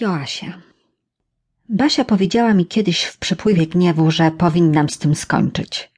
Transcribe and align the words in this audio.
Joasia. 0.00 0.58
Basia 1.68 2.04
powiedziała 2.04 2.54
mi 2.54 2.66
kiedyś 2.66 3.04
w 3.04 3.18
przepływie 3.18 3.66
gniewu, 3.66 4.10
że 4.10 4.30
powinnam 4.30 4.88
z 4.88 4.98
tym 4.98 5.14
skończyć. 5.14 5.92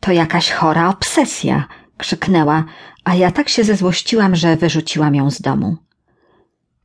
To 0.00 0.12
jakaś 0.12 0.50
chora 0.50 0.88
obsesja, 0.88 1.64
krzyknęła, 1.96 2.64
a 3.04 3.14
ja 3.14 3.30
tak 3.30 3.48
się 3.48 3.64
zezłościłam, 3.64 4.36
że 4.36 4.56
wyrzuciłam 4.56 5.14
ją 5.14 5.30
z 5.30 5.40
domu. 5.40 5.76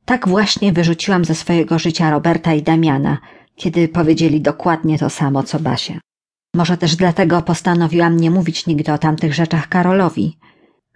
Tak 0.06 0.28
właśnie 0.28 0.74
wyrzuciłam 0.74 1.26
ze 1.26 1.36
swojego 1.36 1.80
życia 1.80 2.12
Roberta 2.12 2.54
i 2.54 2.64
Damiana, 2.64 3.18
kiedy 3.56 3.88
powiedzieli 3.88 4.42
dokładnie 4.42 5.00
to 5.00 5.10
samo 5.10 5.44
co 5.44 5.60
Basia. 5.60 6.00
Może 6.56 6.78
też 6.78 6.96
dlatego 6.96 7.42
postanowiłam 7.42 8.18
nie 8.18 8.32
mówić 8.32 8.68
nigdy 8.68 8.94
o 8.94 8.98
tamtych 8.98 9.34
rzeczach 9.34 9.70
Karolowi. 9.70 10.38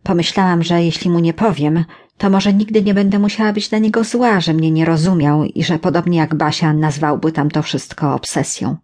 Pomyślałam, 0.05 0.63
że 0.63 0.83
jeśli 0.83 1.09
mu 1.09 1.19
nie 1.19 1.33
powiem, 1.33 1.85
to 2.17 2.29
może 2.29 2.54
nigdy 2.54 2.81
nie 2.81 2.93
będę 2.93 3.19
musiała 3.19 3.54
być 3.54 3.71
na 3.71 3.77
niego 3.77 4.04
zła, 4.04 4.39
że 4.39 4.54
mnie 4.54 4.71
nie 4.71 4.85
rozumiał 4.85 5.43
i 5.43 5.63
że 5.63 5.79
podobnie 5.79 6.18
jak 6.18 6.36
Basia 6.36 6.73
nazwałby 6.73 7.32
tam 7.32 7.51
to 7.51 7.61
wszystko 7.61 8.13
obsesją. 8.13 8.77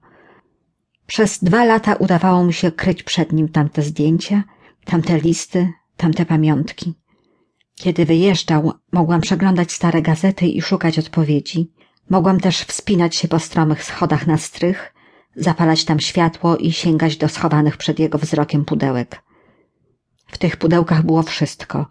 Przez 1.07 1.43
dwa 1.43 1.65
lata 1.65 1.93
udawało 1.95 2.43
mi 2.43 2.53
się 2.53 2.71
kryć 2.71 3.03
przed 3.03 3.33
nim 3.33 3.49
tamte 3.49 3.81
zdjęcia, 3.81 4.43
tamte 4.85 5.19
listy, 5.19 5.69
tamte 5.97 6.25
pamiątki. 6.25 6.93
Kiedy 7.75 8.05
wyjeżdżał, 8.05 8.71
mogłam 8.91 9.21
przeglądać 9.21 9.71
stare 9.71 10.01
gazety 10.01 10.45
i 10.45 10.61
szukać 10.61 10.99
odpowiedzi. 10.99 11.71
Mogłam 12.09 12.39
też 12.39 12.61
wspinać 12.61 13.15
się 13.15 13.27
po 13.27 13.39
stromych 13.39 13.83
schodach 13.83 14.27
na 14.27 14.37
strych, 14.37 14.93
zapalać 15.35 15.85
tam 15.85 15.99
światło 15.99 16.57
i 16.57 16.71
sięgać 16.71 17.17
do 17.17 17.29
schowanych 17.29 17.77
przed 17.77 17.99
jego 17.99 18.17
wzrokiem 18.17 18.65
pudełek. 18.65 19.30
W 20.31 20.37
tych 20.37 20.57
pudełkach 20.57 21.03
było 21.05 21.23
wszystko. 21.23 21.85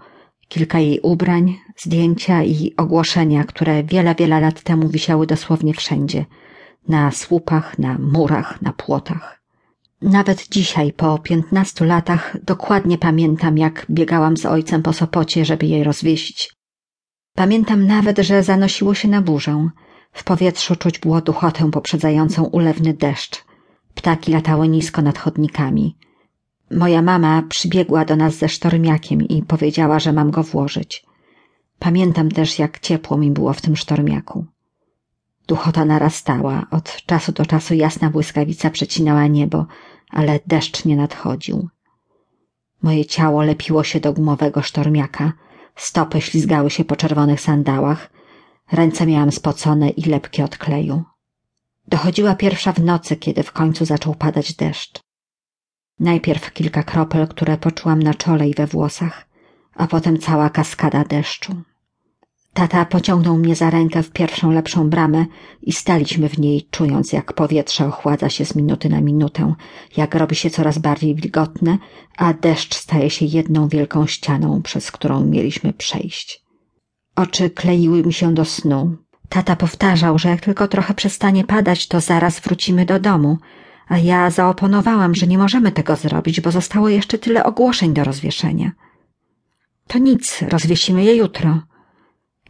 Kilka 0.48 0.78
jej 0.78 1.00
ubrań, 1.00 1.58
zdjęcia 1.76 2.42
i 2.42 2.74
ogłoszenia, 2.76 3.44
które 3.44 3.84
wiele, 3.84 4.14
wiele 4.14 4.40
lat 4.40 4.62
temu 4.62 4.88
wisiały 4.88 5.26
dosłownie 5.26 5.74
wszędzie. 5.74 6.26
Na 6.88 7.10
słupach, 7.10 7.78
na 7.78 7.98
murach, 7.98 8.62
na 8.62 8.72
płotach. 8.72 9.40
Nawet 10.02 10.48
dzisiaj, 10.48 10.92
po 10.92 11.18
piętnastu 11.18 11.84
latach, 11.84 12.36
dokładnie 12.44 12.98
pamiętam, 12.98 13.58
jak 13.58 13.86
biegałam 13.90 14.36
z 14.36 14.46
ojcem 14.46 14.82
po 14.82 14.92
Sopocie, 14.92 15.44
żeby 15.44 15.66
jej 15.66 15.84
rozwiesić. 15.84 16.52
Pamiętam 17.34 17.86
nawet, 17.86 18.18
że 18.18 18.42
zanosiło 18.42 18.94
się 18.94 19.08
na 19.08 19.22
burzę. 19.22 19.68
W 20.12 20.24
powietrzu 20.24 20.76
czuć 20.76 20.98
było 20.98 21.20
duchotę 21.20 21.70
poprzedzającą 21.70 22.44
ulewny 22.44 22.94
deszcz. 22.94 23.44
Ptaki 23.94 24.32
latały 24.32 24.68
nisko 24.68 25.02
nad 25.02 25.18
chodnikami. 25.18 25.96
Moja 26.70 27.02
mama 27.02 27.42
przybiegła 27.48 28.04
do 28.04 28.16
nas 28.16 28.34
ze 28.34 28.48
sztormiakiem 28.48 29.22
i 29.22 29.42
powiedziała, 29.42 29.98
że 29.98 30.12
mam 30.12 30.30
go 30.30 30.42
włożyć. 30.42 31.04
Pamiętam 31.78 32.30
też, 32.30 32.58
jak 32.58 32.78
ciepło 32.78 33.16
mi 33.16 33.30
było 33.30 33.52
w 33.52 33.60
tym 33.60 33.76
sztormiaku. 33.76 34.46
Duchota 35.46 35.84
narastała, 35.84 36.66
od 36.70 36.96
czasu 37.06 37.32
do 37.32 37.46
czasu 37.46 37.74
jasna 37.74 38.10
błyskawica 38.10 38.70
przecinała 38.70 39.26
niebo, 39.26 39.66
ale 40.10 40.40
deszcz 40.46 40.84
nie 40.84 40.96
nadchodził. 40.96 41.68
Moje 42.82 43.04
ciało 43.04 43.42
lepiło 43.42 43.84
się 43.84 44.00
do 44.00 44.12
gumowego 44.12 44.62
sztormiaka, 44.62 45.32
stopy 45.76 46.20
ślizgały 46.20 46.70
się 46.70 46.84
po 46.84 46.96
czerwonych 46.96 47.40
sandałach, 47.40 48.10
ręce 48.72 49.06
miałam 49.06 49.32
spocone 49.32 49.88
i 49.88 50.02
lepkie 50.02 50.44
od 50.44 50.56
kleju. 50.56 51.02
Dochodziła 51.88 52.34
pierwsza 52.34 52.72
w 52.72 52.84
nocy, 52.84 53.16
kiedy 53.16 53.42
w 53.42 53.52
końcu 53.52 53.84
zaczął 53.84 54.14
padać 54.14 54.54
deszcz. 54.54 55.09
Najpierw 56.00 56.52
kilka 56.52 56.82
kropel, 56.82 57.28
które 57.28 57.58
poczułam 57.58 58.02
na 58.02 58.14
czole 58.14 58.48
i 58.48 58.54
we 58.54 58.66
włosach, 58.66 59.26
a 59.74 59.86
potem 59.86 60.18
cała 60.18 60.50
kaskada 60.50 61.04
deszczu. 61.04 61.62
Tata 62.52 62.84
pociągnął 62.84 63.38
mnie 63.38 63.56
za 63.56 63.70
rękę 63.70 64.02
w 64.02 64.10
pierwszą 64.10 64.50
lepszą 64.50 64.90
bramę 64.90 65.26
i 65.62 65.72
staliśmy 65.72 66.28
w 66.28 66.38
niej, 66.38 66.68
czując 66.70 67.12
jak 67.12 67.32
powietrze 67.32 67.86
ochładza 67.86 68.28
się 68.28 68.44
z 68.44 68.54
minuty 68.56 68.88
na 68.88 69.00
minutę, 69.00 69.54
jak 69.96 70.14
robi 70.14 70.36
się 70.36 70.50
coraz 70.50 70.78
bardziej 70.78 71.14
wilgotne, 71.14 71.78
a 72.16 72.34
deszcz 72.34 72.74
staje 72.74 73.10
się 73.10 73.26
jedną 73.26 73.68
wielką 73.68 74.06
ścianą, 74.06 74.62
przez 74.62 74.90
którą 74.90 75.24
mieliśmy 75.24 75.72
przejść. 75.72 76.44
Oczy 77.16 77.50
kleiły 77.50 78.02
mi 78.02 78.12
się 78.12 78.34
do 78.34 78.44
snu. 78.44 78.96
Tata 79.28 79.56
powtarzał, 79.56 80.18
że 80.18 80.28
jak 80.28 80.40
tylko 80.40 80.68
trochę 80.68 80.94
przestanie 80.94 81.44
padać, 81.44 81.88
to 81.88 82.00
zaraz 82.00 82.40
wrócimy 82.40 82.86
do 82.86 83.00
domu, 83.00 83.38
a 83.90 83.98
ja 83.98 84.30
zaoponowałam, 84.30 85.14
że 85.14 85.26
nie 85.26 85.38
możemy 85.38 85.72
tego 85.72 85.96
zrobić, 85.96 86.40
bo 86.40 86.50
zostało 86.50 86.88
jeszcze 86.88 87.18
tyle 87.18 87.44
ogłoszeń 87.44 87.94
do 87.94 88.04
rozwieszenia. 88.04 88.72
To 89.86 89.98
nic, 89.98 90.42
rozwiesimy 90.48 91.04
je 91.04 91.16
jutro. 91.16 91.62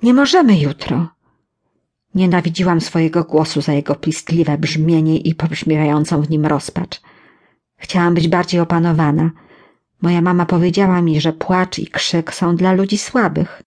Nie 0.02 0.14
możemy 0.14 0.58
jutro. 0.58 1.08
Nienawidziłam 2.14 2.80
swojego 2.80 3.24
głosu 3.24 3.60
za 3.60 3.72
jego 3.72 3.94
pistliwe 3.94 4.58
brzmienie 4.58 5.16
i 5.18 5.34
pobrzmiewającą 5.34 6.22
w 6.22 6.30
nim 6.30 6.46
rozpacz. 6.46 7.00
Chciałam 7.76 8.14
być 8.14 8.28
bardziej 8.28 8.60
opanowana. 8.60 9.30
Moja 10.02 10.20
mama 10.20 10.46
powiedziała 10.46 11.02
mi, 11.02 11.20
że 11.20 11.32
płacz 11.32 11.78
i 11.78 11.86
krzyk 11.86 12.34
są 12.34 12.56
dla 12.56 12.72
ludzi 12.72 12.98
słabych, 12.98 13.62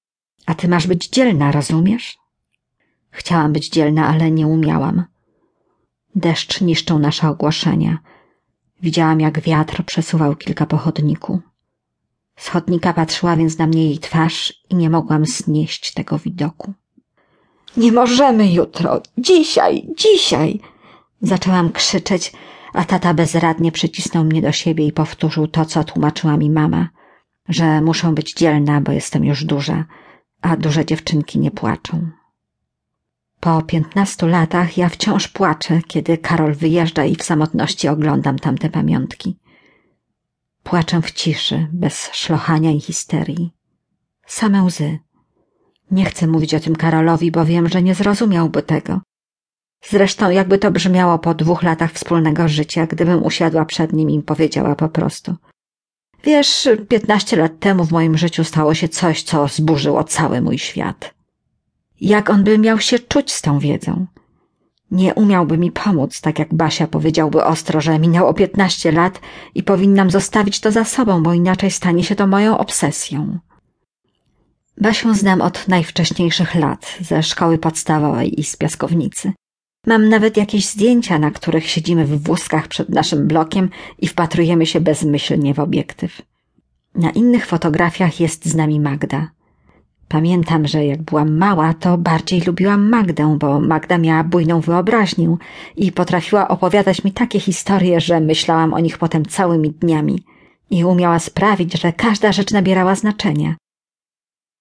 a 0.46 0.56
ty 0.56 0.68
masz 0.68 0.88
być 0.88 1.10
dzielna, 1.10 1.52
rozumiesz? 1.52 2.18
Chciałam 3.12 3.54
być 3.54 3.70
dzielna, 3.70 4.08
ale 4.08 4.32
nie 4.32 4.48
umiałam. 4.48 5.13
Deszcz 6.16 6.62
niszczą 6.62 7.00
nasze 7.00 7.30
ogłoszenia. 7.30 7.98
Widziałam, 8.82 9.20
jak 9.20 9.42
wiatr 9.42 9.84
przesuwał 9.86 10.36
kilka 10.36 10.66
pochodniku. 10.66 11.42
Z 12.36 12.48
chodnika 12.48 12.94
patrzyła 12.94 13.36
więc 13.36 13.58
na 13.58 13.68
mnie 13.68 13.86
jej 13.86 14.00
twarz 14.00 14.54
i 14.70 14.76
nie 14.76 14.90
mogłam 14.90 15.26
znieść 15.26 15.94
tego 15.94 16.20
widoku. 16.20 16.74
Nie 17.78 17.92
możemy 17.92 18.52
jutro, 18.52 19.02
dzisiaj, 19.18 19.88
dzisiaj! 19.98 20.60
Zaczęłam 21.22 21.72
krzyczeć, 21.72 22.34
a 22.74 22.86
tata 22.86 23.14
bezradnie 23.14 23.72
przycisnął 23.72 24.24
mnie 24.24 24.42
do 24.42 24.52
siebie 24.52 24.88
i 24.88 24.92
powtórzył 24.92 25.48
to, 25.48 25.66
co 25.66 25.84
tłumaczyła 25.84 26.38
mi 26.38 26.50
mama, 26.50 26.90
że 27.50 27.82
muszę 27.82 28.12
być 28.12 28.34
dzielna, 28.34 28.82
bo 28.82 28.92
jestem 28.92 29.26
już 29.26 29.44
duża, 29.44 29.86
a 30.42 30.58
duże 30.58 30.86
dziewczynki 30.86 31.40
nie 31.40 31.52
płaczą. 31.52 32.10
Po 33.44 33.62
piętnastu 33.62 34.28
latach 34.28 34.78
ja 34.78 34.90
wciąż 34.90 35.28
płaczę, 35.28 35.82
kiedy 35.88 36.18
Karol 36.18 36.54
wyjeżdża 36.54 37.06
i 37.06 37.16
w 37.16 37.24
samotności 37.24 37.88
oglądam 37.88 38.40
tamte 38.40 38.70
pamiątki. 38.70 39.38
Płaczę 40.64 41.02
w 41.02 41.12
ciszy, 41.12 41.68
bez 41.74 42.10
szlochania 42.14 42.72
i 42.72 42.80
histerii. 42.80 43.52
Same 44.28 44.64
łzy. 44.64 45.00
Nie 45.92 46.06
chcę 46.06 46.28
mówić 46.28 46.54
o 46.54 46.60
tym 46.60 46.76
Karolowi, 46.76 47.32
bo 47.32 47.46
wiem, 47.46 47.70
że 47.70 47.82
nie 47.82 47.96
zrozumiałby 47.96 48.64
tego. 48.64 49.02
Zresztą 49.90 50.30
jakby 50.30 50.58
to 50.58 50.72
brzmiało 50.72 51.20
po 51.20 51.34
dwóch 51.34 51.64
latach 51.64 51.92
wspólnego 51.92 52.48
życia, 52.48 52.88
gdybym 52.88 53.24
usiadła 53.24 53.66
przed 53.66 53.94
nim 53.94 54.10
i 54.10 54.22
powiedziała 54.22 54.76
po 54.76 54.90
prostu. 54.90 55.36
Wiesz, 56.24 56.70
piętnaście 56.90 57.38
lat 57.38 57.60
temu 57.60 57.86
w 57.86 57.92
moim 57.92 58.18
życiu 58.18 58.44
stało 58.44 58.74
się 58.74 58.90
coś, 58.90 59.24
co 59.24 59.48
zburzyło 59.48 60.04
cały 60.04 60.42
mój 60.42 60.58
świat. 60.58 61.14
Jak 62.04 62.30
on 62.30 62.44
by 62.44 62.58
miał 62.58 62.80
się 62.80 63.00
czuć 63.00 63.32
z 63.32 63.42
tą 63.42 63.60
wiedzą? 63.60 64.06
Nie 64.92 65.14
umiałby 65.14 65.58
mi 65.58 65.72
pomóc, 65.72 66.22
tak 66.22 66.40
jak 66.40 66.54
Basia 66.54 66.88
powiedziałby 66.88 67.44
ostro, 67.44 67.82
że 67.82 68.00
minęło 68.00 68.34
piętnaście 68.34 68.92
lat 68.92 69.22
i 69.56 69.64
powinnam 69.64 70.12
zostawić 70.12 70.60
to 70.60 70.72
za 70.72 70.84
sobą, 70.84 71.24
bo 71.24 71.34
inaczej 71.34 71.72
stanie 71.72 72.04
się 72.04 72.16
to 72.16 72.28
moją 72.28 72.58
obsesją. 72.58 73.40
Basię 74.82 75.16
znam 75.16 75.42
od 75.42 75.68
najwcześniejszych 75.68 76.56
lat, 76.56 76.98
ze 77.02 77.24
szkoły 77.24 77.58
podstawowej 77.58 78.40
i 78.40 78.44
z 78.44 78.56
piaskownicy. 78.56 79.34
Mam 79.88 80.10
nawet 80.10 80.38
jakieś 80.38 80.66
zdjęcia, 80.70 81.20
na 81.20 81.32
których 81.32 81.70
siedzimy 81.70 82.06
w 82.06 82.24
wózkach 82.24 82.68
przed 82.68 82.90
naszym 82.90 83.28
blokiem 83.28 83.70
i 84.00 84.08
wpatrujemy 84.08 84.66
się 84.66 84.80
bezmyślnie 84.82 85.54
w 85.54 85.60
obiektyw. 85.60 86.22
Na 86.96 87.10
innych 87.10 87.46
fotografiach 87.46 88.20
jest 88.20 88.46
z 88.46 88.56
nami 88.56 88.80
Magda. 88.80 89.30
Pamiętam, 90.14 90.68
że 90.68 90.86
jak 90.86 91.02
byłam 91.02 91.38
mała, 91.38 91.74
to 91.74 91.98
bardziej 91.98 92.42
lubiłam 92.42 92.90
Magdę, 92.90 93.38
bo 93.40 93.60
Magda 93.60 93.98
miała 93.98 94.24
bujną 94.24 94.62
wyobraźnię 94.62 95.36
i 95.76 95.92
potrafiła 95.92 96.48
opowiadać 96.48 97.04
mi 97.04 97.12
takie 97.12 97.40
historie, 97.40 98.02
że 98.02 98.20
myślałam 98.20 98.74
o 98.74 98.80
nich 98.80 98.98
potem 98.98 99.26
całymi 99.26 99.72
dniami 99.72 100.24
i 100.70 100.86
umiała 100.86 101.20
sprawić, 101.20 101.82
że 101.82 101.94
każda 101.94 102.32
rzecz 102.32 102.52
nabierała 102.52 102.96
znaczenia. 102.96 103.56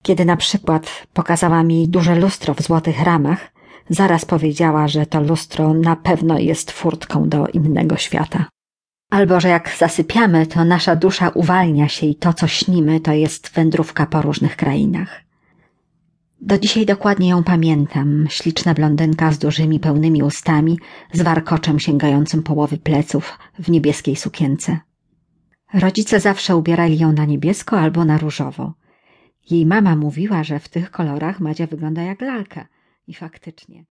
Kiedy 0.02 0.24
na 0.24 0.36
przykład 0.36 1.06
pokazała 1.12 1.62
mi 1.62 1.88
duże 1.88 2.14
lustro 2.14 2.54
w 2.54 2.62
złotych 2.62 3.02
ramach, 3.02 3.52
zaraz 3.90 4.24
powiedziała, 4.24 4.88
że 4.88 5.06
to 5.06 5.20
lustro 5.20 5.74
na 5.74 5.96
pewno 5.96 6.38
jest 6.38 6.70
furtką 6.70 7.28
do 7.28 7.46
innego 7.46 7.96
świata. 7.96 8.44
Albo 9.10 9.40
że 9.40 9.48
jak 9.48 9.76
zasypiamy, 9.78 10.46
to 10.46 10.64
nasza 10.64 10.96
dusza 10.96 11.28
uwalnia 11.28 11.88
się 11.88 12.06
i 12.06 12.14
to, 12.14 12.32
co 12.32 12.46
śnimy, 12.46 13.00
to 13.00 13.12
jest 13.12 13.50
wędrówka 13.54 14.06
po 14.06 14.22
różnych 14.22 14.56
krainach. 14.56 15.31
Do 16.44 16.58
dzisiaj 16.58 16.86
dokładnie 16.86 17.28
ją 17.28 17.44
pamiętam. 17.44 18.26
Śliczna 18.30 18.74
blondynka 18.74 19.32
z 19.32 19.38
dużymi, 19.38 19.80
pełnymi 19.80 20.22
ustami, 20.22 20.78
z 21.12 21.22
warkoczem 21.22 21.80
sięgającym 21.80 22.42
połowy 22.42 22.78
pleców 22.78 23.38
w 23.58 23.70
niebieskiej 23.70 24.16
sukience. 24.16 24.78
Rodzice 25.74 26.20
zawsze 26.20 26.56
ubierali 26.56 26.98
ją 26.98 27.12
na 27.12 27.24
niebiesko 27.24 27.80
albo 27.80 28.04
na 28.04 28.18
różowo. 28.18 28.74
Jej 29.50 29.66
mama 29.66 29.96
mówiła, 29.96 30.44
że 30.44 30.58
w 30.58 30.68
tych 30.68 30.90
kolorach 30.90 31.40
Madzia 31.40 31.66
wygląda 31.66 32.02
jak 32.02 32.20
lalka 32.20 32.68
I 33.06 33.14
faktycznie. 33.14 33.84